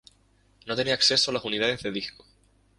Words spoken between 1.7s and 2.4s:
de disco.